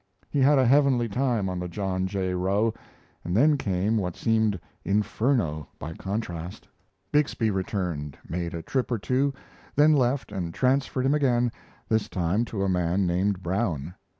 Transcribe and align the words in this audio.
He 0.31 0.39
had 0.39 0.57
a 0.57 0.65
heavenly 0.65 1.07
time 1.07 1.47
on 1.47 1.59
the 1.59 1.67
John 1.67 2.07
J. 2.07 2.33
Roe, 2.33 2.73
and 3.23 3.37
then 3.37 3.55
came 3.55 3.97
what 3.97 4.15
seemed 4.15 4.59
inferno 4.83 5.67
by 5.77 5.93
contrast. 5.93 6.67
Bixby 7.11 7.51
returned, 7.51 8.17
made 8.27 8.55
a 8.55 8.63
trip 8.63 8.89
or 8.89 8.97
two, 8.97 9.31
then 9.75 9.93
left 9.93 10.31
and 10.31 10.55
transferred 10.55 11.05
him 11.05 11.13
again, 11.13 11.51
this 11.87 12.09
time 12.09 12.45
to 12.45 12.63
a 12.63 12.67
man 12.67 13.05
named 13.05 13.43
Brown. 13.43 13.93